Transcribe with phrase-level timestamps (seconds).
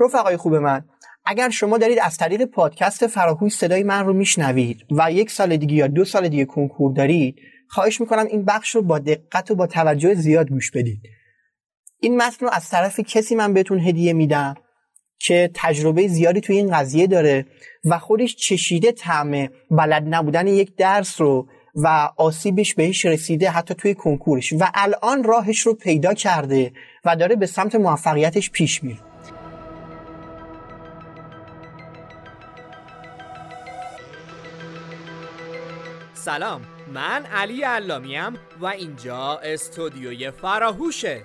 [0.00, 0.84] رفقای خوب من
[1.24, 5.74] اگر شما دارید از طریق پادکست فراهوش صدای من رو میشنوید و یک سال دیگه
[5.74, 7.36] یا دو سال دیگه کنکور دارید
[7.68, 11.00] خواهش می‌کنم این بخش رو با دقت و با توجه زیاد گوش بدید.
[12.00, 14.54] این متن رو از طرف کسی من بهتون هدیه میدم
[15.18, 17.46] که تجربه زیادی توی این قضیه داره
[17.84, 23.94] و خودش چشیده طعم بلد نبودن یک درس رو و آسیبش بهش رسیده حتی توی
[23.94, 26.72] کنکورش و الان راهش رو پیدا کرده
[27.04, 29.07] و داره به سمت موفقیتش پیش میره.
[36.28, 36.62] سلام.
[36.94, 41.24] من علی علامیم و اینجا استودیوی فراهوشه.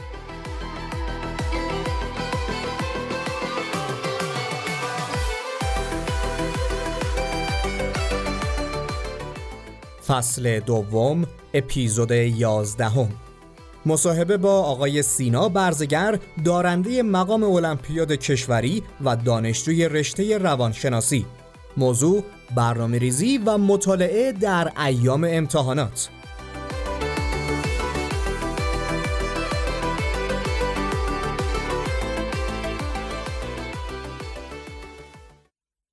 [10.11, 13.09] فصل دوم اپیزود یازدهم.
[13.85, 21.25] مصاحبه با آقای سینا برزگر دارنده مقام المپیاد کشوری و دانشجوی رشته روانشناسی.
[21.77, 22.23] موضوع
[22.55, 26.09] برنامه ریزی و مطالعه در ایام امتحانات.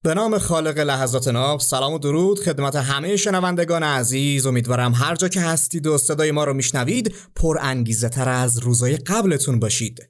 [0.09, 4.47] به نام خالق لحظات ناب سلام و درود خدمت همه شنوندگان عزیز.
[4.47, 8.97] امیدوارم هر جا که هستید و صدای ما رو میشنوید پر انگیزه تر از روزای
[8.97, 10.09] قبلتون باشید.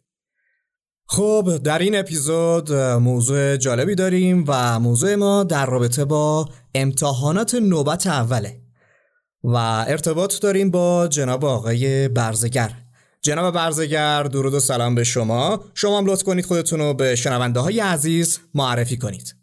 [1.06, 8.06] خب در این اپیزود موضوع جالبی داریم و موضوع ما در رابطه با امتحانات نوبت
[8.06, 8.60] اوله
[9.44, 9.56] و
[9.88, 12.72] ارتباط داریم با جناب آقای برزگر.
[13.22, 15.64] جناب برزگر درود و سلام به شما.
[15.74, 19.38] شما هم کنید خودتون رو به شنونده های عزیز معرفی کنید.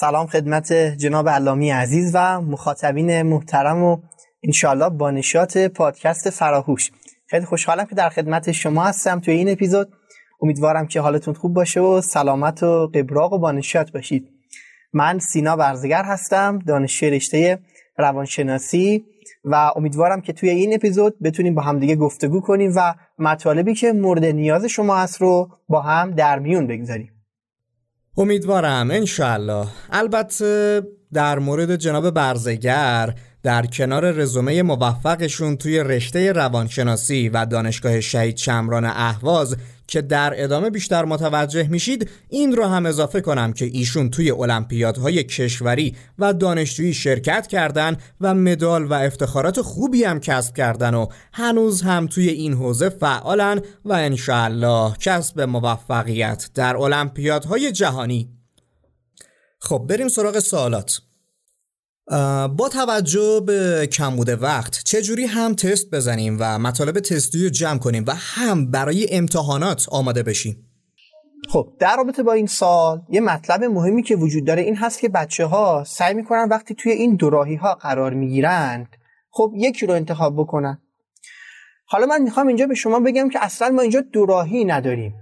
[0.00, 3.98] سلام خدمت جناب علامی عزیز و مخاطبین محترم و
[4.44, 6.90] انشالله با نشاط پادکست فراهوش.
[7.26, 9.88] خیلی خوشحالم که در خدمت شما هستم توی این اپیزود.
[10.42, 14.28] امیدوارم که حالتون خوب باشه و سلامت و قبراق و با نشاط باشید.
[14.92, 17.58] من سینا برزگر هستم دانشجوی رشته
[17.98, 19.04] روانشناسی
[19.44, 24.24] و امیدوارم که توی این اپیزود بتونیم با همدیگه گفتگو کنیم و مطالبی که مورد
[24.24, 27.15] نیاز شما هست رو با هم در میون بگذاریم.
[28.18, 30.82] امیدوارم انشالله البته
[31.12, 33.14] در مورد جناب برزگر
[33.46, 40.70] در کنار رزومه موفقشون توی رشته روانشناسی و دانشگاه شهید چمران اهواز که در ادامه
[40.70, 46.94] بیشتر متوجه میشید این رو هم اضافه کنم که ایشون توی المپیادهای کشوری و دانشجویی
[46.94, 52.52] شرکت کردن و مدال و افتخارات خوبی هم کسب کردن و هنوز هم توی این
[52.52, 58.28] حوزه فعالن و انشاءالله کسب موفقیت در المپیادهای جهانی.
[59.60, 61.05] خب بریم سراغ سوالات.
[62.56, 68.04] با توجه به کمبود وقت چجوری هم تست بزنیم و مطالب تستی رو جمع کنیم
[68.06, 70.56] و هم برای امتحانات آماده بشیم؟
[71.48, 75.08] خب در رابطه با این سال یه مطلب مهمی که وجود داره این هست که
[75.08, 78.88] بچه ها سعی می‌کنن وقتی توی این دوراهی ها قرار می‌گیرند
[79.30, 80.78] خب یکی رو انتخاب بکنن.
[81.84, 85.14] حالا من می‌خوام اینجا به شما بگم که اصلا ما اینجا دوراهی نداریم.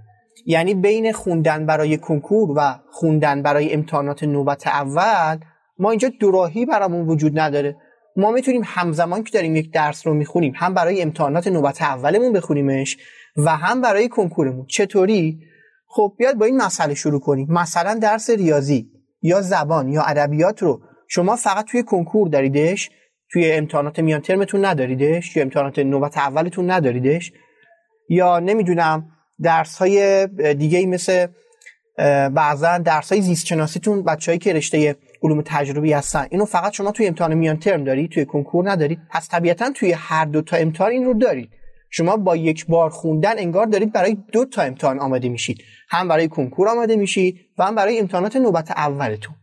[0.45, 5.37] یعنی بین خوندن برای کنکور و خوندن برای امتحانات نوبت اول
[5.79, 7.75] ما اینجا دوراهی برامون وجود نداره.
[8.15, 12.97] ما می‌تونیم همزمان که داریم یک درس رو می‌خونیم هم برای امتحانات نوبت اولمون بخونیمش
[13.37, 14.65] و هم برای کنکورمون.
[14.65, 15.39] چطوری؟
[15.87, 17.47] خب بیاد با این مسئله شروع کنیم.
[17.51, 18.89] مثلا درس ریاضی
[19.21, 22.89] یا زبان یا ادبیات رو شما فقط توی کنکور داریدش
[23.31, 27.31] توی امتحانات میان ترمتون نداریدش یا امتحانات نوبت اولتون نداریدش
[28.09, 29.11] یا نمی‌دونم
[29.41, 31.27] درس های دیگه مثل
[32.33, 34.95] بعضا درس های زیست شناسیتون بچه‌ای که رشته
[35.25, 36.27] علوم تجربی هستن.
[36.29, 40.25] اینو فقط شما توی امتحان میان ترم دارید توی کنکور ندارید پس طبیعتا توی هر
[40.25, 41.49] دو تا امتحان این رو دارید.
[41.89, 45.63] شما با یک بار خوندن انگار دارید برای دو تا امتحان آماده میشید.
[45.89, 49.35] هم برای کنکور آماده میشید و هم برای امتحانات نوبت اولتون.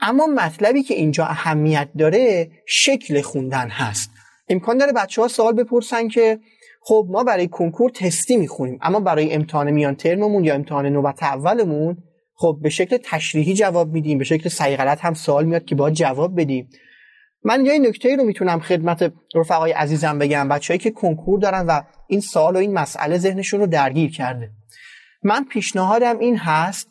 [0.00, 4.10] اما مطلبی که اینجا اهمیت داره شکل خوندن هست.
[4.48, 6.38] امکان داره بچه ها سوال بپرسن که
[6.86, 11.96] خب ما برای کنکور تستی می‌خونیم اما برای امتحان میان ترممون یا امتحان نوبت اولمون
[12.34, 15.94] خب به شکل تشریحی جواب میدیم به شکل صحیح غلط هم سوال میاد که باید
[15.94, 16.68] جواب بدیم.
[17.44, 22.20] من یه نکته رو می‌تونم خدمت رفقای عزیزم بگم بچههایی که کنکور دارن و این
[22.20, 24.50] سوال و این مسئله ذهنشون رو درگیر کرده.
[25.22, 26.88] من پیشنهادم این هست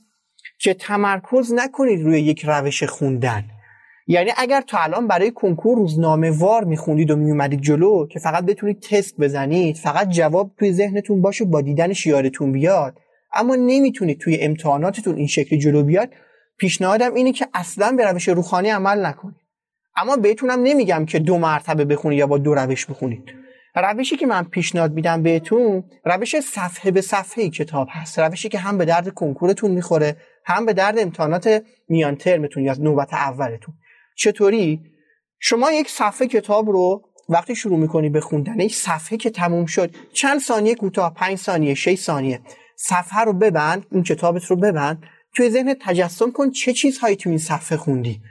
[0.60, 3.44] که تمرکز نکنید روی یک روش خوندن.
[4.08, 8.80] یعنی اگر تا الان برای کنکور روزنامه وار میخوندید و میومدید جلو که فقط بتونید
[8.80, 13.00] تست بزنید فقط جواب توی ذهنتون باشه با دیدن شیارتون بیاد
[13.34, 16.10] اما نمی‌تونید توی امتحاناتتون این شکلی جلو بیاد.
[16.58, 19.36] پیشنهادم اینه که اصلا به روش روخانی عمل نکنید.
[19.96, 23.34] اما بهتونم نمیگم که دو مرتبه بخونید یا با دو روش بخونید.
[23.76, 28.20] روشی که من پیشنهاد میدم بهتون روش صفحه به صفحه کتاب هست.
[28.20, 33.14] روشی که هم به درد کنکورتون می‌خوره هم به درد امتحانات میان ترمتون یا نوبت
[33.14, 33.76] اولتون.
[34.16, 34.82] چطوری؟
[35.40, 39.96] شما یک صفحه کتاب رو وقتی شروع می‌کنی به خوندن یک صفحه که تموم شد
[40.14, 42.40] چند ثانیه کوتاه پنج ثانیه 6 ثانیه.
[42.76, 45.04] صفحه رو ببند اون کتابت رو ببند
[45.36, 48.22] توی ذهن تجسم کن چه چیزهایی تو این صفحه خوندی.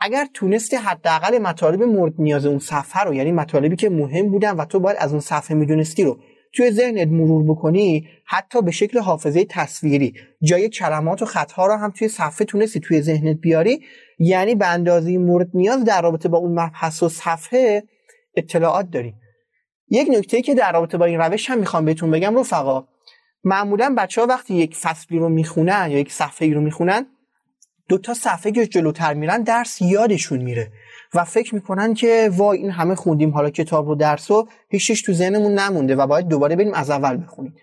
[0.00, 4.64] اگر تونستی حداقل مطالب مورد نیاز اون صفحه رو یعنی مطالبی که مهم بودن و
[4.64, 6.18] تو باید از اون صفحه می‌دونستی رو
[6.52, 10.14] توی ذهنت مرور بکنی حتی به شکل حافظه تصویری.
[10.42, 13.80] جای کلمات و خطها رو هم توی صفحه تونستی توی ذهنت بیاری
[14.18, 17.82] یعنی به اندازه مورد نیاز در رابطه با اون مبحث و صفحه
[18.36, 19.14] اطلاعات داری.
[19.90, 22.86] یک نکته که در رابطه با این روش هم می‌خوام بهتون بگم رفقا
[23.44, 27.06] معمولا بچه ها وقتی یک فصلی رو می‌خونن یا یک صفحه ای رو می‌خونن
[27.88, 30.72] دو تا صفحه که جلوتر میرن درس یادشون میره
[31.14, 35.12] و فکر می‌کنن که وای این همه خوندیم حالا کتاب رو درس و هیچیش تو
[35.12, 37.54] ذهنمون نمونده و باید دوباره بریم از اول بخونیم.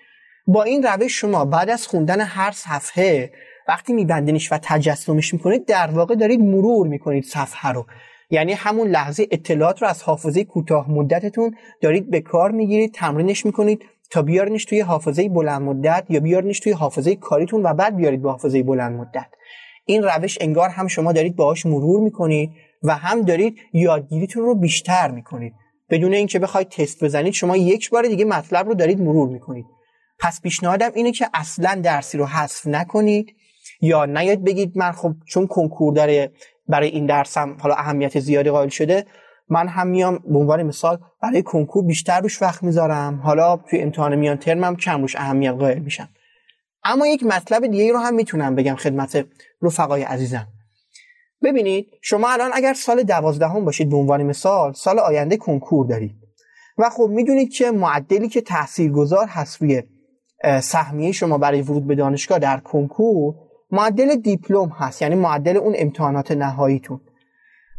[0.47, 3.31] با این روش شما بعد از خوندن هر صفحه
[3.67, 7.85] وقتی میبندینش و تجسمش می‌کنید در واقع دارید مرور می‌کنید صفحه رو.
[8.29, 13.85] یعنی همون لحظه اطلاعات رو از حافظه کوتاه مدتتون دارید به کار می‌گیرید تمرینش می‌کنید
[14.11, 18.31] تا بیارنش توی حافظه بلند مدت یا بیارنش توی حافظه کاریتون و بعد بیارید به
[18.31, 19.27] حافظه بلند مدت.
[19.85, 22.51] این روش انگار هم شما دارید باهاش مرور می‌کنید
[22.83, 25.53] و هم دارید یادگیریتون رو بیشتر می‌کنید.
[25.89, 29.65] بدون اینکه بخواید تست بزنید شما یک بار دیگه مطلب رو دارید مرور می‌کنید.
[30.19, 33.35] پس پیشنهادم اینه که اصلا درسی رو حذف نکنید
[33.81, 36.31] یا نیاید بگید من خب چون کنکور داره
[36.67, 39.05] برای این درسم حالا اهمیت زیادی قائل شده
[39.49, 43.21] من هم میام به عنوان مثال برای کنکور بیشتر روش وقت می‌ذارم.
[43.23, 46.09] حالا توی امتحان میان ترمم کم روش اهمیت قائل میشم.
[46.83, 49.25] اما یک مطلب دیگه رو هم می‌تونم بگم خدمت
[49.61, 50.47] رفقای عزیزم.
[51.43, 56.15] ببینید شما الان اگر سال دوازدهم باشید به عنوان مثال سال آینده کنکور دارید.
[56.77, 59.83] و خب می‌دونید که معدلی که تاثیرگذار هست روی
[60.61, 63.35] سهمیه شما برای ورود به دانشگاه در کنکور
[63.71, 65.01] معدل دیپلم هست.
[65.01, 67.01] یعنی معدل اون امتحانات نهاییتون.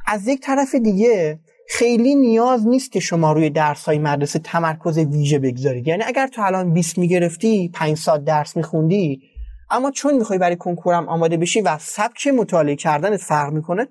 [0.06, 1.38] از یک طرف دیگه
[1.68, 5.88] خیلی نیاز نیست که شما روی درس های مدرسه تمرکز ویژه بگذارید.
[5.88, 9.22] یعنی اگر تو الان 20 می‌گرفتی 5 ساعت درس میخوندی
[9.70, 13.88] اما چون می‌خوای برای کنکورم آماده بشی و سبک مطالعه کردنت فرق می‌کنه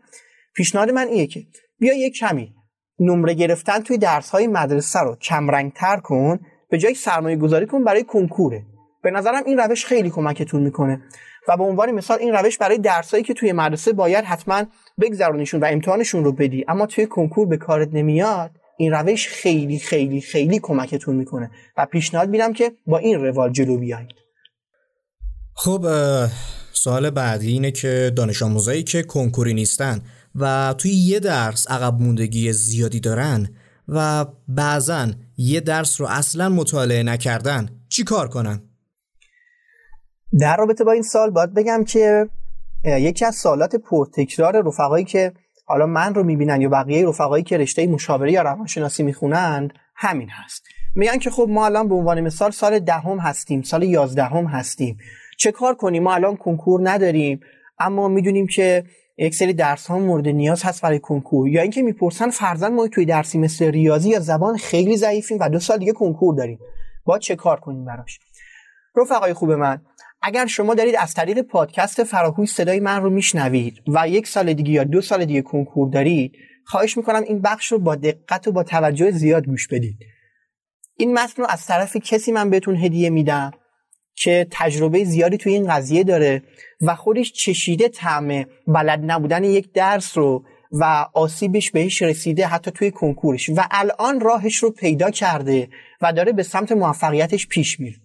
[0.56, 1.44] پیشنهاد من اینه که
[1.80, 2.54] بیا یک کمی
[3.00, 6.40] نمره گرفتن توی درس های مدرسه رو کم تر کن
[6.70, 8.66] به جای سرمایه گذاری کن برای کنکوره.
[9.04, 11.02] به نظرم این روش خیلی کمکتون می‌کنه.
[11.48, 14.64] و به عنوان مثال این روش برای درسایی که توی مدرسه باید حتما
[15.02, 16.66] بگذرونیشون و امتحانشون رو بدی.
[16.68, 21.52] اما توی کنکور به کارت نمیاد این روش خیلی خیلی خیلی کمکتون می‌کنه.
[21.78, 24.10] و پیشنهاد میدم که با این روال جلو بیاید
[25.54, 25.86] خب
[26.74, 30.02] سوال بعدی اینه که دانش آموزایی که کنکوری نیستن
[30.36, 33.50] و توی یه درس عقب موندگی زیادی دارن
[33.88, 38.71] و بعضا یه درس رو اصلا مطالعه نکردن چی کار کنن؟
[40.40, 42.30] در رابطه با این سال باید بگم که
[42.84, 45.34] یکی از سوالات پرتکرار رفقایی که
[45.66, 50.64] حالا من رو می‌بینن یا بقیه رفقایی که رشته مشاوره یا روانشناسی می‌خونند همین هست.
[50.96, 54.98] میگن که خب ما الان به عنوان مثال سال دهم هستیم سال یازدهم هستیم.
[55.38, 57.40] چه کار کنیم؟ ما الان کنکور نداریم
[57.80, 58.84] اما می‌دونیم که
[59.18, 61.50] یک سری درس ها مورد نیاز هست برای کنکور.
[61.50, 65.60] یا اینکه می‌پرسن فرزن ما توی درسی مثل ریاضی یا زبان خیلی ضعیفیم و دو
[65.60, 66.60] سال دیگه کنکور داریم.
[67.06, 68.20] با چه کار کنیم براش؟
[68.96, 69.82] رفقای خوب من
[70.22, 74.72] اگر شما دارید از طریق پادکست فراهوی صدای من رو میشنوید و یک سال دیگه
[74.72, 76.32] یا دو سال دیگه کنکور دارید
[76.66, 79.98] خواهش می‌کنم این بخش رو با دقت و با توجه زیاد گوش بدید.
[80.98, 83.52] این متن رو از طرف کسی من بهتون هدیه میدم
[84.16, 86.44] که تجربه زیادی توی این قضیه داره
[86.82, 92.92] و خودش چشیده طعم بلد نبودن یک درس رو و آسیبش بهش رسیده حتی توی
[92.92, 95.70] کنکورش و الان راهش رو پیدا کرده
[96.02, 98.01] و داره به سمت موفقیتش پیش میره.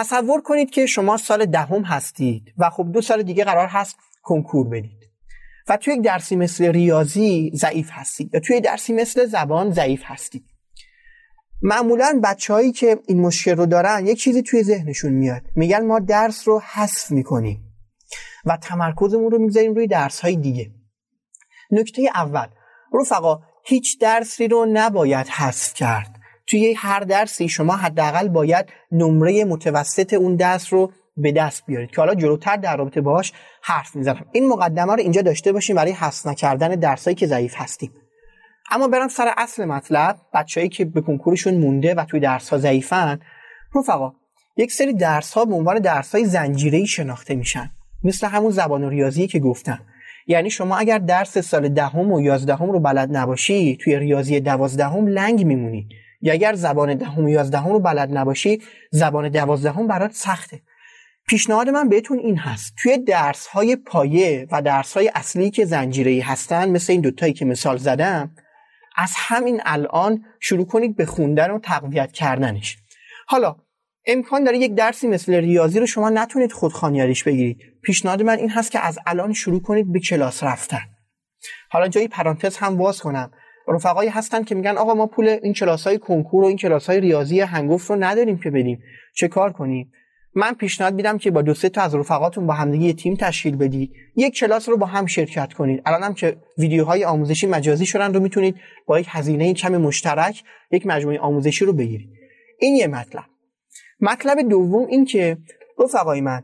[0.00, 4.68] تصور کنید که شما سال دهم هستید و خب دو سال دیگه قرار هست کنکور
[4.68, 5.00] بدید.
[5.68, 10.44] و توی یک درسی مثل ریاضی ضعیف هستید یا توی درسی مثل زبان ضعیف هستید.
[11.62, 15.42] معمولا بچههایی که این مشکل رو دارن یک چیزی توی ذهنشون میاد.
[15.56, 17.60] میگن ما درس رو حذف می‌کنیم
[18.44, 20.70] و تمرکزمون رو می‌گذاریم روی درس های دیگه.
[21.70, 22.46] نکته اول
[23.00, 26.19] رفقا هیچ درسی رو نباید حذف کرد.
[26.50, 31.96] توی هر درسی شما حداقل باید نمره متوسط اون درس رو به دست بیارید که
[31.96, 34.26] حالا جلوتر در رابطه باهاش حرف می‌زنم.
[34.32, 37.92] این مقدمه رو اینجا داشته باشیم برای حذف نکردن درسایی که ضعیف هستیم.
[38.70, 40.16] اما برم سر اصل مطلب.
[40.34, 43.20] بچههایی که به کنکورشون مونده و توی درس ها ضعیفن
[43.74, 44.12] رفقا
[44.56, 47.70] یک سری درس ها به عنوان درس های زنجیره شناخته میشن.
[48.04, 49.78] مثل همون زبان و ریاضی که گفتم.
[50.26, 55.46] یعنی شما اگر درس سال دهم و یازدهم رو بلد نباشی توی ریاضی دوازدهم لنگ
[55.46, 55.88] میمونی.
[56.20, 60.60] یا اگر زبان دهم و یازدهم رو بلد نباشی زبان دوازدهم برات سخته.
[61.28, 62.74] پیشنهاد من بهتون این هست.
[62.82, 67.44] توی درس های پایه و درس های اصلی که زنجیره هستن مثل این دوتایی که
[67.44, 68.30] مثال زدم
[68.96, 72.78] از همین الان شروع کنید به خوندن و تقویت کردنش.
[73.26, 73.56] حالا
[74.06, 77.60] امکان داره یک درسی مثل ریاضی رو شما نتونید خودخانیاریش بگیرید.
[77.82, 80.82] پیشنهاد من این هست که از الان شروع کنید به کلاس رفتن.
[81.70, 83.30] حالا جایی پرانتز هم باز کنم.
[83.68, 87.00] رفقایی هستن که میگن آقا ما پول این کلاس های کنکور و این کلاس های
[87.00, 88.82] ریاضی هنگفت رو نداریم که بدیم.
[89.14, 89.92] چه کار کنیم؟
[90.34, 93.56] من پیشنهاد میدم که با دو سه تا از رفقاتون با همدیگه یه تیم تشکیل
[93.56, 95.82] بدید یک کلاس رو با هم شرکت کنید.
[95.86, 100.86] الان هم که ویدیوهای آموزشی مجازی شدن رو می‌تونید با یک هزینه کم مشترک یک
[100.86, 102.08] مجموعه آموزشی رو بگیرید.
[102.58, 103.24] این یه مطلب.
[104.00, 105.38] مطلب دوم این که
[105.78, 106.42] رفقای من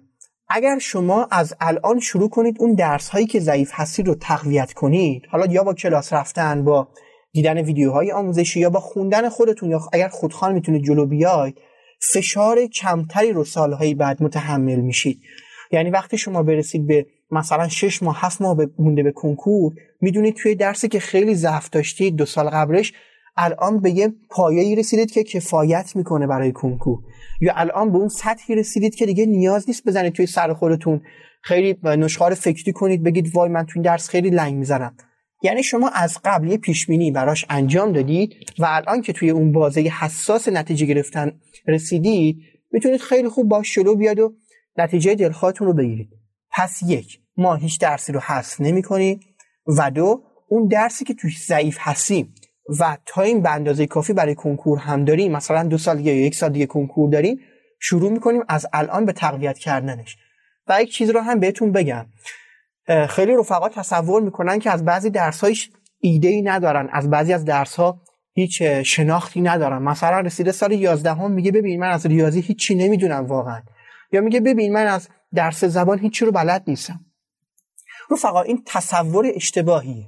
[0.48, 5.22] اگر شما از الان شروع کنید اون درس هایی که ضعیف هستید رو تقویت کنید
[5.30, 6.88] حالا یا با کلاس رفتن با
[7.36, 11.58] دیدن ویدیوهای آموزشی یا با خوندن خودتون یا اگر خودخوان می‌تونید جلو بیاید
[12.12, 15.20] فشار کمتری رو سالهای بعد متحمل میشید.
[15.72, 20.54] یعنی وقتی شما برسید به مثلا 6 ماه 7 ماه مونده به کنکور می‌دونید توی
[20.54, 22.92] درسی که خیلی ضعف داشتید دو سال قبلش
[23.36, 26.98] الان به یه پایه‌ای رسیدید که کفایت می‌کنه برای کنکور.
[27.40, 31.00] یا الان به اون سطحی رسیدید که دیگه نیاز نیست بزنید توی سر خودتون.
[31.42, 34.96] خیلی نشخار فکری کنید بگید وای من توی این درس خیلی لنگ می‌زنم.
[35.46, 39.80] یعنی شما از قبل یه پیش براش انجام دادید و الان که توی اون بازه
[39.80, 42.36] حساس نتیجه گرفتن رسیدید
[42.72, 44.34] می‌تونید خیلی خوب باش شلو بیاد و
[44.78, 46.08] نتیجه دلخواهتون رو بگیرید.
[46.50, 49.20] پس یک ما هیچ درسی رو حذف نمی کنیم
[49.78, 52.34] و دو اون درسی که توی ضعیف هستیم
[52.80, 56.34] و تا این به اندازه کافی برای کنکور هم داریم مثلا دو سال یا یک
[56.34, 57.40] سال دیگه کنکور داریم
[57.80, 60.16] شروع می‌کنیم از الان به تقویت کردنش.
[60.68, 62.06] و یک چیز رو هم بهتون بگم.
[63.08, 66.88] خیلی رفقا تصور می‌کنن که از بعضی درسهایش ایده ای ندارن.
[66.92, 68.00] از بعضی از درس ها
[68.32, 69.82] هیچ شناختی ندارن.
[69.82, 73.62] مثلا رسیده سال 11 هم میگه ببین من از ریاضی هیچی نمی‌دونم واقعا.
[74.12, 77.00] یا میگه ببین من از درس زبان هیچی رو بلد نیستم.
[78.10, 80.06] رفقا این تصور اشتباهیه.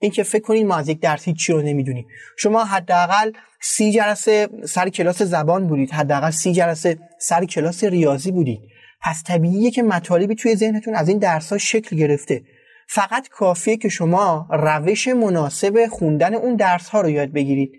[0.00, 2.06] اینکه فکر کنید ما از یک درس هیچی رو نمی‌دونیم.
[2.38, 5.90] شما حداقل سی جلسه سر کلاس زبان بودید.
[5.90, 8.60] حداقل سی جلسه سر کلاس ریاضی بودید.
[9.02, 12.42] پس طبیعیه که مطالبی توی ذهنتون از این درس ها شکل گرفته.
[12.88, 17.72] فقط کافیه که شما روش مناسب خوندن اون درس ها رو یاد بگیرید.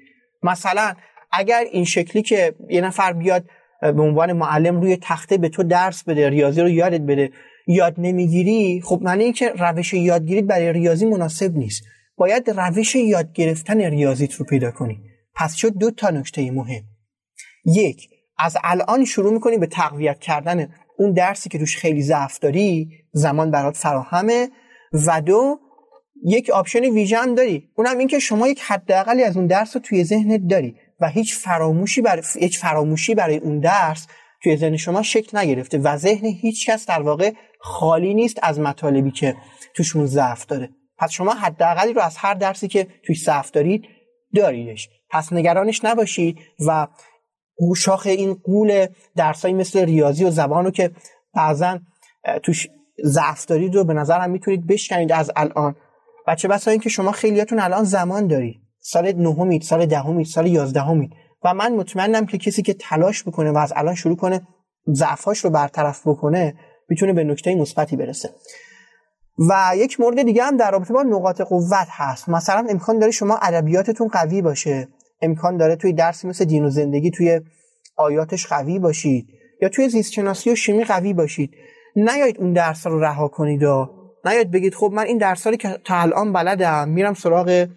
[0.44, 0.94] مثلا
[1.32, 3.46] اگر این شکلی که یه نفر بیاد
[3.82, 7.32] به عنوان معلم روی تخته به تو درس بده ریاضی رو یادت بده
[7.68, 11.84] یاد نمی‌گیری خب معنی این که روش یادگیری برای ریاضی مناسب نیست.
[12.18, 15.02] باید روش یاد گرفتن ریاضیت رو پیدا کنی.
[15.36, 16.84] پس شد دو تا نکته مهم.
[17.66, 20.70] یک از الان شروع می‌کنی به تقویت کردن
[21.04, 24.50] اون درسی که روش خیلی ضعف داری زمان برات فراهمه.
[25.08, 25.60] و دو
[26.26, 27.70] یک option ویژه هم داری.
[27.76, 31.36] اونم این که شما یک حداقلی از اون درس رو توی ذهنت داری و هیچ
[31.36, 34.08] فراموشی برای هیچ فراموشی برای اون درس
[34.44, 39.12] توی ذهن شما شکل نگرفته و ذهن هیچ کس در واقع خالی نیست از مطالبی
[39.12, 39.36] که
[39.76, 40.70] توشون ضعف داره.
[40.98, 43.86] پس شما حداقلی رو از هر درسی که توی ضعف دارید
[44.36, 44.90] داریدش.
[45.10, 46.88] پس نگرانش نباشید و
[47.78, 50.92] شاخ این قول درسایی مثل ریاضی و زبان رو که
[51.36, 51.80] بعضا
[52.44, 52.68] توش
[53.06, 55.76] ضعف دارید رو به نظرم می‌تونید بشکنید از الان.
[56.28, 61.12] بچه بسا این که شما خیلیاتون الان زمان دارید سال نهمید سال دهمید سال یازدهمید.
[61.44, 64.48] و من مطمئنم که کسی که تلاش بکنه و از الان شروع کنه
[64.94, 66.56] ضعفاش رو برطرف بکنه
[66.90, 68.30] می‌تونه به نکته مثبتی برسه.
[69.50, 72.30] و یک مورد دیگه هم در رابطه با نقاط قوت هست.
[72.30, 74.88] مثلا امکان داره شما ادبیاتتون قوی باشه.
[75.24, 77.42] امکان داره توی درسی مثل دین و زندگی توی
[77.98, 79.28] آیاتش قوی باشید
[79.62, 81.52] یا توی زیست شناسی و شیمی قوی باشید.
[81.96, 83.90] نیایید اون درس رو رها کنید و
[84.26, 87.68] نیایید بگید خب من این درس رو که تا الان بلدم میرم سراغ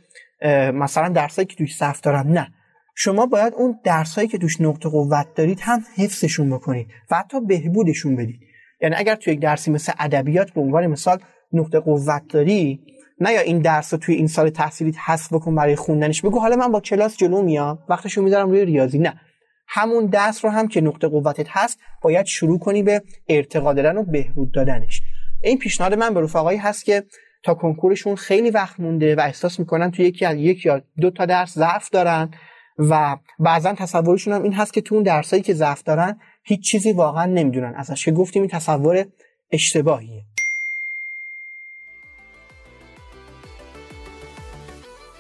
[0.75, 2.29] مثلا درسایی که توش صف دارم.
[2.29, 2.49] نه.
[2.95, 8.17] شما باید اون درسایی که توش نقطه قوت دارید هم حفظشون بکنید و حتی بهبودشون
[8.17, 8.41] بدید.
[8.81, 11.19] یعنی اگر توی یک درسی مثل ادبیات به عنوان مثال
[11.53, 12.81] نقطه قوت داری
[13.21, 16.23] نه یا این درس رو توی این سال تحصیلیت حذف بکن برای خوندنش.
[16.23, 18.99] بگو حالا من با کلاس جلو میام وقتشو می‌ذارم روی ریاضی.
[18.99, 19.21] نه.
[19.69, 24.03] همون درس رو هم که نقطه قوتت هست باید شروع کنی به ارتقا دادن و
[24.03, 25.03] بهبود دادنش.
[25.43, 27.05] این پیشنهاد من به رفقایی هست که
[27.45, 31.27] تا کنکورشون خیلی وقت مونده و احساس می‌کنن تو یکی از یک یا دو تا
[31.27, 32.31] درس ضعف دارن
[32.79, 36.93] و بعضا تصورشون هم این هست که تو اون درسایی که ضعف دارن هیچ چیزی
[36.93, 38.05] واقعا نمی‌دونن ازش.
[38.05, 39.07] که گفتیم این تصور
[39.53, 40.23] اشتباهیه.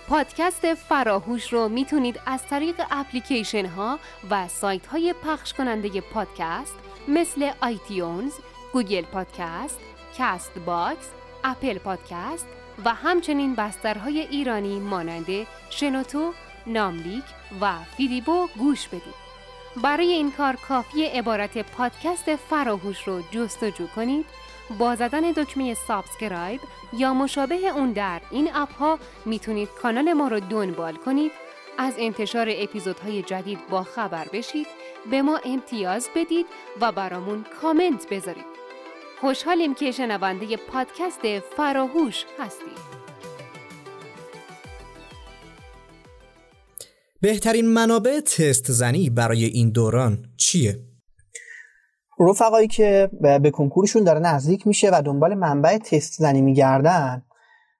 [0.08, 3.98] پادکست فراهوش رو می‌تونید از طریق اپلیکیشن ها
[4.30, 6.74] و سایت های پخش کننده پادکست
[7.08, 8.32] مثل iTunes،
[8.72, 9.80] Google Podcast،
[10.18, 11.08] Castbox،
[11.44, 12.46] Apple Podcast
[12.84, 15.26] و همچنین بسترهای ایرانی مانند
[15.70, 16.32] شنوتو،
[16.66, 17.24] ناملیک
[17.60, 19.26] و فیدیبو گوش بدید.
[19.82, 24.26] برای این کار کافی عبارت پادکست فراهوش رو جستجو کنید
[24.78, 26.60] با زدن دکمه subscribe
[26.92, 31.32] یا مشابه اون در این app ها می‌تونید کانال ما رو دنبال کنید.
[31.78, 34.66] از انتشار اپیزودهای جدید با خبر بشید
[35.10, 36.46] به ما امتیاز بدید
[36.80, 38.44] و برامون کامنت بذارید.
[39.20, 42.96] خوشحالیم که شنونده پادکست فراهوش هستید.
[47.20, 50.78] بهترین منابع تست زنی برای این دوران چیه؟
[52.20, 57.22] رفقایی که به کنکورشون داره نزدیک میشه و دنبال منبع تست زنی میگردن.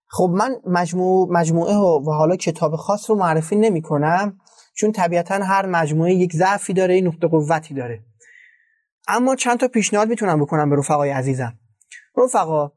[0.08, 4.40] خب من مجموع مجموعه و حالا کتاب خاص رو معرفی نمی کنم
[4.74, 8.00] چون طبیعتا هر مجموعه یک ضعفی داره نقطه قوتی داره.
[9.08, 11.58] اما چند تا پیشنهاد می‌تونم بکنم به رفقای عزیزم.
[12.16, 12.70] رفقا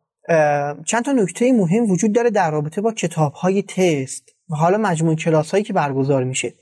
[0.85, 5.15] چند تا نکته مهم وجود داره در رابطه با کتاب های تست و حالا مجموع
[5.15, 6.53] کلاس هایی که برگزار میشه.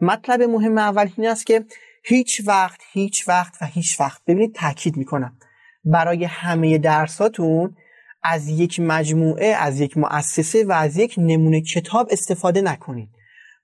[0.00, 1.64] مطلب مهم اول این است که
[2.06, 4.22] هیچ وقت هیچ وقت و هیچ وقت.
[4.26, 5.38] ببینید تاکید می‌کنم.
[5.84, 7.76] برای همه درساتون
[8.22, 13.08] از یک مجموعه از یک مؤسسه و از یک نمونه کتاب استفاده نکنید.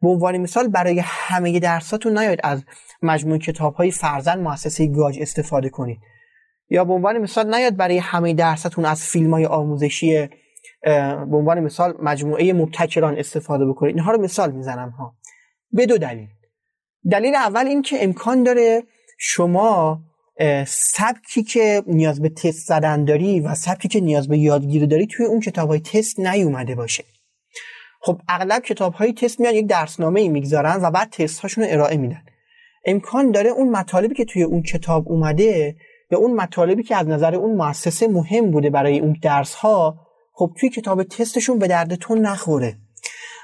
[0.02, 2.64] به عنوان مثال برای همه درساتون نیاید از
[3.02, 5.98] مجموعه کتاب های فرزن مؤسسه گاج استفاده کنید.
[6.70, 10.28] یا به عنوان مثال نیاید برای همه درساتون از فیلم های آموزشی
[10.82, 13.96] به عنوان مثال مجموعه مبتکران استفاده بکنید.
[13.96, 15.16] اینها رو مثال می‌زنم ها.
[15.72, 16.28] به دو دلیل.
[17.10, 18.82] دلیل اول این که امکان داره
[19.18, 20.00] شما
[20.66, 25.26] سبکی که نیاز به تست زدن داری و سبکی که نیاز به یادگیری داری توی
[25.26, 27.04] اون کتاب های تست نیومده باشه.
[28.00, 31.70] خب اغلب کتاب های تست میان یک درسنامه ای می‌گذارن و بعد تست هاشون رو
[31.72, 32.22] ارائه میدن.
[32.84, 35.76] امکان داره اون مطالبی که توی اون کتاب اومده
[36.10, 40.00] یا اون مطالبی که از نظر اون مؤسسه مهم بوده برای اون درس ها
[40.32, 42.76] خب توی کتاب تستشون به دردتون نخوره.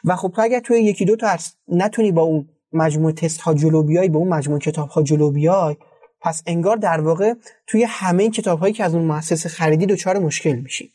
[0.04, 1.36] و خب تو اگر توی یکی دو تا
[1.68, 5.76] نتونی با اون مجموعه تست ها جلو بیای به اون مجموعه کتاب ها جلو بیای.
[6.20, 7.34] پس انگار در واقع
[7.66, 10.92] توی همه کتاب هایی که از اون مؤسسه خریدی دچار مشکل میشی.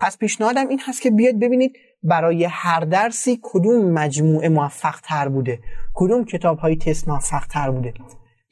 [0.00, 5.58] پس پیشنهادم این هست که بیاد ببینید برای هر درسی کدوم مجموعه موفق تر بوده.
[5.94, 7.94] کدوم کتاب های تست موفق تر بوده.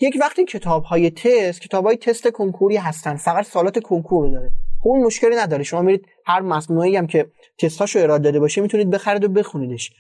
[0.01, 4.51] یک وقتی کتاب های تست کتاب های تست کنکوری هستن فقط سالات کنکور رو داره.
[4.81, 5.63] خب اون مشکلی نداره.
[5.63, 9.93] شما میرید هر مجموعه هم که تستاشو ارائه داده باشه می‌تونید بخرید و بخونیدش.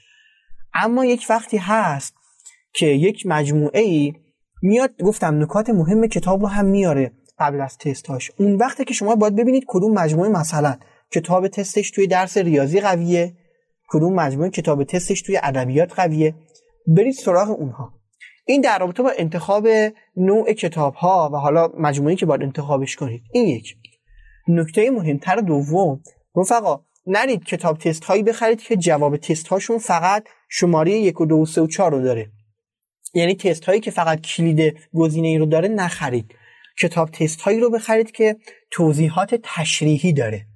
[0.74, 2.14] اما یک وقتی هست
[2.74, 4.12] که یک مجموعه ای
[4.62, 8.30] میاد گفتم نکات مهم کتاب رو هم میاره قبل از تستاش.
[8.38, 10.76] اون وقتی که شما باید ببینید کدوم مجموعه مثلا
[11.10, 13.34] کتاب تستش توی درس ریاضی قویه
[13.88, 16.34] کدوم مجموعه کتاب تستش توی ادبیات قویه.
[16.86, 17.92] برید سراغ اونها.
[18.46, 19.68] این در رابطه با انتخاب
[20.16, 23.22] نوع کتاب ها و حالا مجموعه که باید انتخابش کنید.
[23.32, 23.76] این یک.
[24.48, 26.00] نکته مهمتر دوم
[26.36, 31.36] رفقا نرید کتاب تست هایی بخرید که جواب تست هاشون فقط شماره یک و دو
[31.36, 32.30] و سه و چهار رو داره.
[33.14, 36.34] یعنی تست هایی که فقط کلید گزینه ای رو داره نخرید.
[36.78, 38.36] کتاب تست هایی رو بخرید که
[38.70, 40.46] توضیحات تشریحی داره.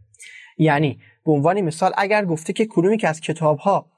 [0.58, 3.90] یعنی به عنوان مثال اگر گفته که کدومی که از کتاب ها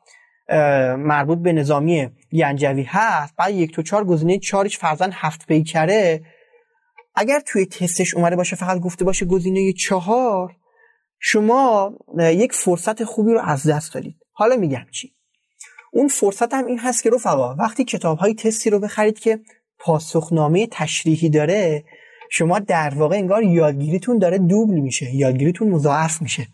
[0.96, 6.20] مربوط به نظامی ینجوی هست بعد یک تو چهار گزینه چهارش فرزن هفت پیکره
[7.14, 10.56] اگر توی تستش اومده باشه فقط گفته باشه گزینه چهار
[11.18, 14.16] شما یک فرصت خوبی رو از دست دادید.
[14.32, 15.14] حالا میگم چی؟
[15.90, 19.40] اون فرصت هم این هست که رفقا وقتی کتاب های تستی رو بخرید که
[19.78, 21.84] پاسخنامه تشریحی داره
[22.30, 26.46] شما در واقع انگار یادگیریتون داره دوبل میشه یادگیریتون مضاعف میشه.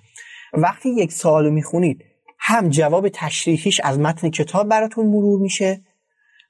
[0.54, 2.04] وقتی یک سوالو می‌خونید
[2.38, 5.80] هم جواب تشریحیش از متن کتاب براتون مرور میشه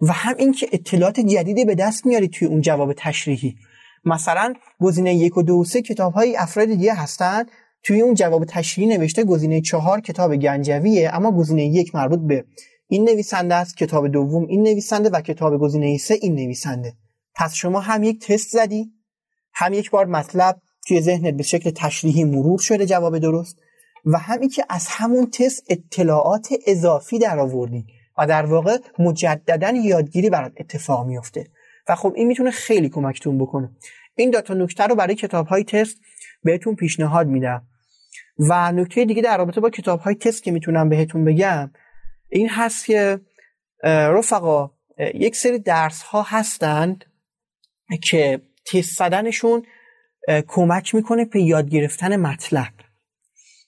[0.00, 3.56] و هم اینکه اطلاعات جدیدی به دست میارید توی اون جواب تشریحی.
[4.04, 7.44] مثلا گزینه یک و دو و سه کتاب های افراد دیگه هستن
[7.82, 12.44] توی اون جواب تشریحی نوشته گزینه چهار کتاب گنجویه اما گزینه یک مربوط به
[12.88, 16.92] این نویسنده است کتاب دوم این نویسنده و کتاب گزینه سه این نویسنده.
[17.34, 18.92] پس شما هم یک تست زدی
[19.54, 23.56] هم یک بار مطلب توی ذهنت به شکل تشریحی مرور شده جواب درست
[24.04, 27.86] و همین که از همون تست اطلاعات اضافی در آوردی
[28.18, 31.46] و در واقع مجددا یادگیری برات اتفاق میفته
[31.88, 33.70] و خب این می‌تونه خیلی کمکتون بکنه.
[34.14, 35.96] این داتا نکته رو برای کتاب های تست
[36.42, 37.66] بهتون پیشنهاد میدم.
[38.38, 41.70] و نکته دیگه در رابطه با کتاب های تست که می‌تونم بهتون بگم
[42.36, 43.20] این هست که
[43.84, 44.70] رفقا
[45.14, 47.04] یک سری درس ها هستند
[48.02, 49.66] که تست زدنشون
[50.46, 52.72] کمک می‌کنه به یاد گرفتن مطلب.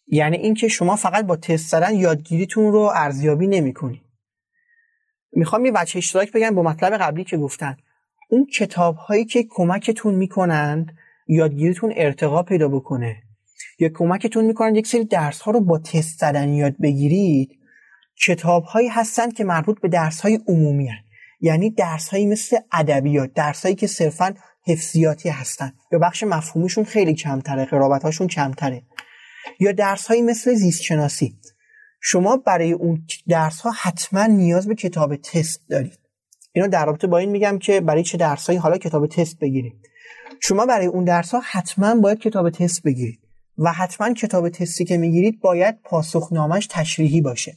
[0.07, 4.03] یعنی اینکه شما فقط با تست زدن یادگیریتون رو ارزیابی نمی‌کنید
[5.33, 7.77] می‌خوام یه وجه اشتراک بگم با مطلب قبلی که گفتن.
[8.31, 10.97] اون کتاب هایی که کمکتون می‌کنند
[11.29, 13.23] یادگیریتون ارتقا پیدا بکنه.
[13.79, 17.58] یا کمکتون می‌کنن یک سری درس ها رو با تست زدن یاد بگیرید
[18.27, 21.09] کتاب هایی هستند که مربوط به درس های عمومی هستند
[21.41, 24.35] یعنی درس هایی مثل ادبیات درس هایی که صرفا
[24.67, 25.73] حفظیاتی هستن.
[25.93, 28.83] یا بخش مفهومیشون خیلی کمتره قرابت هاشون کمتره.
[29.61, 31.37] یا درس هایی مثل زیست شناسی
[32.01, 35.99] شما برای اون درس ها حتما نیاز به کتاب تست دارید.
[36.53, 39.89] اینو در رابطه با این میگم که برای چه درس هایی حالا کتاب تست بگیرید
[40.41, 43.21] شما برای اون درس ها حتما باید کتاب تست بگیرید.
[43.59, 47.57] و حتما کتاب تستی که می‌گیرید باید پاسخنامش تشریحی باشه.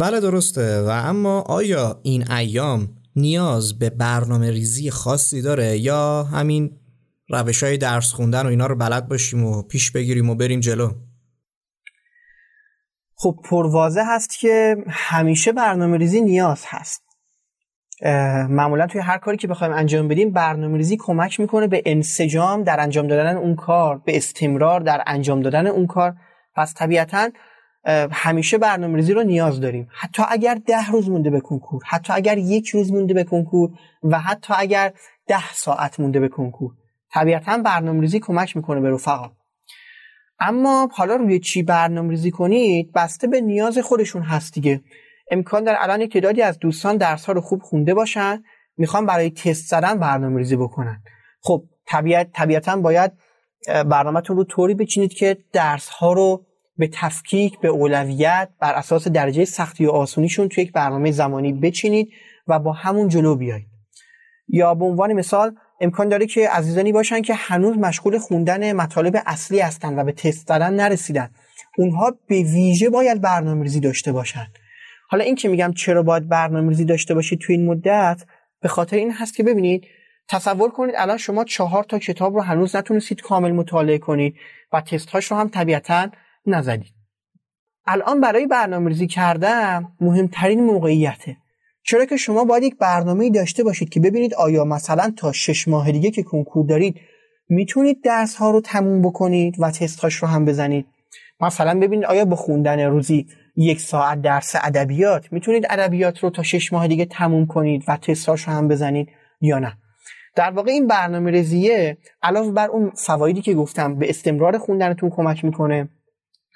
[0.00, 0.82] بله درسته.
[0.82, 6.70] و اما آیا این ایام نیاز به برنامه ریزی خاصی داره یا همین
[7.28, 10.90] روش های درس خوندن و اینا رو بلد باشیم و پیش بگیریم و بریم جلو؟
[13.14, 17.02] خب پروازه هست که همیشه برنامه ریزی نیاز هست.
[18.48, 22.80] معمولا توی هر کاری که بخوایم انجام بدیم برنامه ریزی کمک می‌کنه به انسجام در
[22.80, 26.14] انجام دادن اون کار به استمرار در انجام دادن اون کار.
[26.56, 27.30] پس طبیعتا
[28.12, 29.88] همیشه برنامه ریزی رو نیاز داریم.
[29.92, 33.70] حتی اگر ده روز مونده به کنکور حتی اگر یک روز مونده به کنکور
[34.02, 34.92] و حتی اگر
[35.26, 36.72] ده ساعت مونده به کنکور.
[37.12, 39.30] طبیعتا برنامه ریزی کمک می‌کنه به رفقا.
[40.40, 44.80] اما حالا روی چی برنامه ریزی کنید؟ بسته به نیاز خودشون هست دیگه.
[45.30, 48.42] امکان داره الان یک تعدادی از دوستان درس ها رو خوب خونده باشن
[48.76, 51.02] می‌خوان برای تست زدن برنامه ریزی بکنن.
[51.40, 53.12] خب طبیعت طبیعتا باید
[53.66, 59.44] برنامهتون رو طوری بچینید که درس ها رو به تفکیک به اولویت بر اساس درجه
[59.44, 62.08] سختی و آسونیشون توی یک برنامه زمانی بچینید
[62.46, 63.66] و با همون جلو بیایید.
[64.48, 69.60] یا به عنوان مثال امکان داره که عزیزانی باشن که هنوز مشغول خوندن مطالب اصلی
[69.60, 71.30] هستن و به تست دادن نرسیدن.
[71.78, 74.46] اونها به ویژه باید برنامه ریزی داشته باشن.
[75.08, 78.22] حالا این که میگم چرا باید برنامه ریزی داشته باشید توی این مدت
[78.60, 79.84] به خاطر این هست که ببینید
[80.28, 84.36] تصور کنید الان شما چهار تا کتاب رو هنوز نتونستید کامل مطالعه کنید
[84.72, 86.08] و تست هاش رو هم طبیعتا
[86.46, 86.94] نزدید
[87.86, 91.36] الان برای برنامه ریزی کردن مهمترین موقعیته.
[91.82, 95.92] چرا که شما باید یک برنامه داشته باشید که ببینید آیا مثلا تا شش ماه
[95.92, 97.00] دیگه که کنکور دارید
[97.48, 100.86] می‌تونید درس ها رو تموم بکنید و تست هاش رو هم بزنید.
[101.40, 103.26] مثلا ببینید آیا با خوندن روزی
[103.56, 108.28] یک ساعت درس ادبیات می‌تونید ادبیات رو تا شش ماه دیگه تموم کنید و تست
[108.28, 109.08] هاش رو هم بزنید
[109.40, 109.78] یا نه.
[110.36, 115.44] در واقع این برنامه ریزیه علاوه بر اون فوایدی که گفتم به استمرار خوندنتون کمک
[115.44, 115.88] می‌کنه.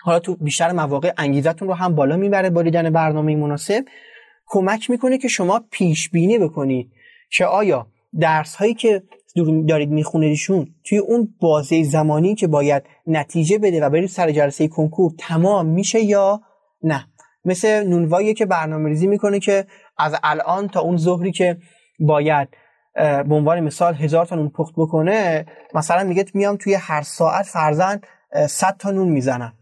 [0.04, 3.84] حالا تو بیشتر مواقع انگیزتون رو هم بالا می‌بره با دیدن برنامه مناسب.
[4.46, 6.92] کمک می‌کنه که شما پیش بینی بکنید
[7.30, 7.86] که آیا
[8.20, 9.02] درس هایی که
[9.68, 15.12] دارید میخونیدشون توی اون بازه زمانی که باید نتیجه بده و برید سر جلسه کنکور
[15.18, 16.40] تمام میشه یا
[16.82, 17.06] نه؟
[17.44, 19.66] مثل نونوایی که برنامه ریزی می‌کنه که
[19.98, 21.56] از الان تا اون ظهری که
[22.00, 22.48] باید
[22.94, 28.00] به عنوان مثال هزار تا نون پخت بکنه مثلا میگه میام توی هر ساعت فرزن
[28.48, 29.52] 100 تا نون می‌زنم.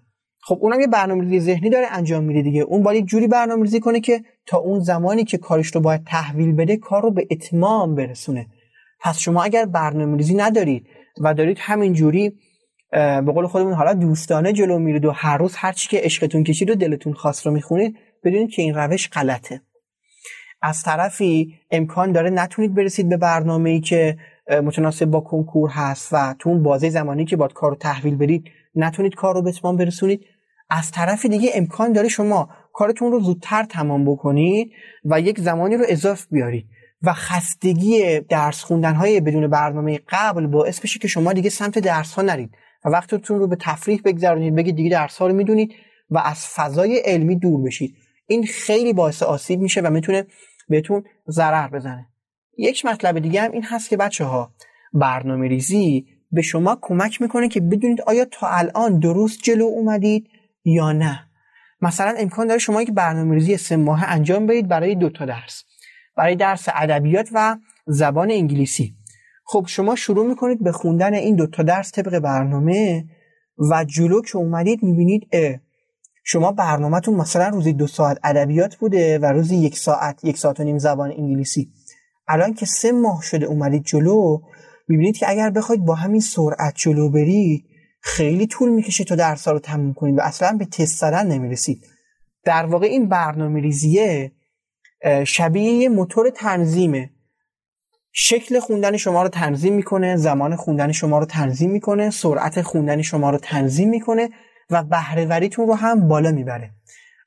[0.45, 2.63] خب اونم یه برنامه‌ریزی ذهنی داره انجام میده دیگه.
[2.63, 6.77] اون باید جوری برنامه‌ریزی کنه که تا اون زمانی که کارش رو باید تحویل بده
[6.77, 8.47] کار رو به اتمام برسونه.
[9.01, 10.87] پس شما اگر برنامه‌ریزی ندارید
[11.21, 12.33] و دارید همین جوری
[12.91, 16.71] به قول خودمون حالا دوستانه جلو میرید و هر روز هر چی که عشقتون کشید
[16.71, 19.61] و دلتون خواست رو می‌خونید بدونید که این روش غلطه.
[20.63, 24.17] از طرفی امکان داره نتونید برسید به برنامه ای که
[24.51, 28.45] متناسب با کنکور هست و تو اون بازه زمانی که باید کار رو تحویل بدید
[28.75, 30.25] نتونید کار رو به اتمام برسونید.
[30.73, 34.73] از طرف دیگه امکان داره شما کارتون رو زودتر تمام بکنید
[35.05, 36.67] و یک زمانی رو اضافه بیارید.
[37.03, 42.15] و خستگی درس خوندن های بدون برنامه قبل باعث بشه که شما دیگه سمت درس
[42.15, 42.51] ها نرید
[42.85, 45.75] و وقتتون رو به تفریح بگذرونید بگید دیگه درس ها رو می‌دونید
[46.11, 47.95] و از فضای علمی دور بشید.
[48.27, 50.27] این خیلی باعث آسیب میشه و می‌تونه
[50.69, 52.07] بهتون ضرر بزنه.
[52.59, 54.53] یک مطلب دیگه هم این هست که بچه ها
[54.93, 60.29] برنامه ریزی به شما کمک می‌کنه که بدونید آیا تا الان درست جلو اومدید؟
[60.65, 61.29] یا نه.
[61.81, 65.65] مثلا امکان داره شما یک برنامه ریزی سه ماه انجام بدید برای دو تا درس.
[66.17, 68.95] برای درس ادبیات و زبان انگلیسی.
[69.45, 73.05] خب شما شروع می‌کنید به خوندن این دو تا درس طبق برنامه
[73.71, 75.61] و جلو که اومدید می‌بینید اه
[76.25, 80.65] شما برنامهتون مثلا روزی دو ساعت ادبیات بوده و روزی یک ساعت یک ساعت و
[80.65, 81.73] نیم زبان انگلیسی.
[82.29, 84.39] الان که سه ماه شده اومدید جلو
[84.89, 87.65] می‌بینید که اگر بخواید با همین سرعت جلو برید
[88.05, 91.87] خیلی طول می‌کشه تا درس رو تموم کنید و اصلا به تست زدن نمی‌رسید
[92.45, 94.33] در واقع این برنامه ریزیه
[95.27, 97.11] شبیه یه موتور تنظیمه.
[98.13, 103.31] شکل خوندن شما رو تنظیم می‌کنه زمان خوندن شما رو تنظیم می‌کنه سرعت خوندن شما
[103.31, 104.31] رو تنظیم می‌کنه
[104.71, 106.71] و بهرهوریتون رو هم بالا می‌بره.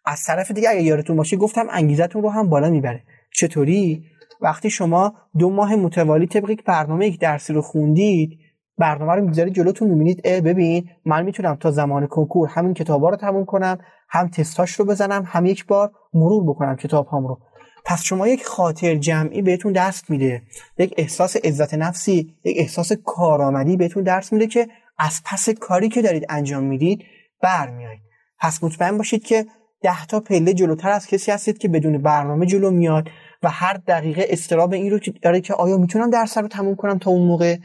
[0.05, 3.03] از طرف دیگه اگه یادتون باشه گفتم انگیزتون رو هم بالا می‌بره.
[3.33, 4.05] چطوری؟
[4.41, 8.39] وقتی شما دو ماه متوالی طبق یک برنامه یک درسی رو خوندید
[8.77, 13.15] برنامه رو می‌ذارید جلوتون می‌بینید اه ببین من می‌تونم تا زمان کنکور همین کتابا رو
[13.15, 13.77] تموم کنم
[14.09, 17.39] هم تستاش رو بزنم هم یک بار مرور بکنم کتاب هم رو.
[17.85, 20.41] پس شما یک خاطر جمعی بهتون دست میده.
[20.77, 26.01] یک احساس عزت نفسی یک احساس کارآمدی بهتون درس میده که از پس کاری که
[26.01, 27.03] دارید انجام می‌دید
[27.41, 28.01] برمیایید
[28.39, 29.45] پس مطمئن باشید که
[29.81, 33.09] ده تا پله جلوتر از کسی هستید که بدون برنامه جلو میاد
[33.43, 37.11] و هر دقیقه استراب این رو داره که آیا می‌تونم درس رو تموم کنم تا
[37.11, 37.57] اون موقع؟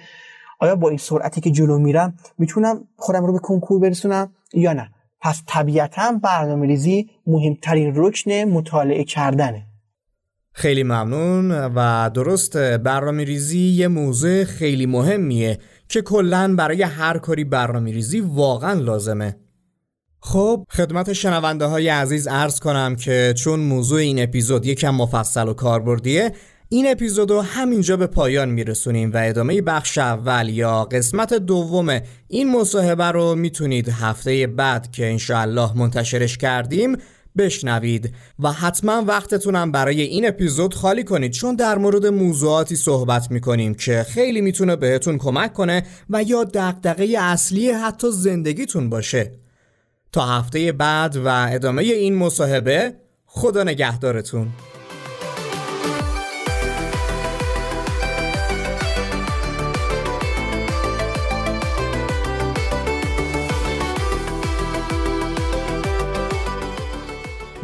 [0.61, 4.91] آیا با این سرعتی که جلو میرم می‌تونم خودم رو به کنکور برسونم یا نه؟
[5.21, 9.67] پس طبیعتا برنامه ریزی مهمترین رکن مطالعه کردنه.
[10.53, 17.45] خیلی ممنون و درست برنامه ریزی یه موضوع خیلی مهمیه که کلا برای هر کاری
[17.45, 19.37] برنامه ریزی واقعا لازمه.
[20.23, 25.55] خب خدمت شنونده های عزیز عرض کنم که چون موضوع این اپیزود یکم مفصل و
[25.55, 26.33] کاربردیه
[26.73, 32.57] این اپیزود رو همینجا به پایان میرسونیم و ادامه بخش اول یا قسمت دوم این
[32.57, 36.97] مصاحبه رو می‌تونید هفته بعد که انشاءالله منتشرش کردیم
[37.39, 38.15] بشنوید.
[38.39, 44.07] و حتما وقتتونم برای این اپیزود خالی کنید چون در مورد موضوعاتی صحبت می‌کنیم که
[44.09, 49.33] خیلی می‌تونه بهتون کمک کنه و یا دقدقه اصلی حتی زندگیتون باشه.
[50.13, 52.95] تا هفته بعد و ادامه این مصاحبه
[53.27, 54.49] خدا نگهدارتون.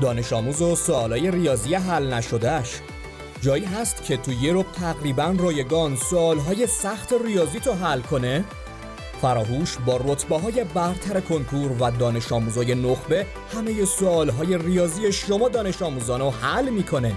[0.01, 2.81] دانش آموز و سوالای ریاضی حل نشدهش
[3.41, 8.45] جایی هست که تو یه رو تقریبا رایگان سوالهای سخت ریاضی تو حل کنه؟
[9.23, 15.83] فراهوش با رتبه های برتر کنکور و دانش آموزای نخبه همه سوالهای ریاضی شما دانش
[15.83, 17.17] آموزان حل می‌کنه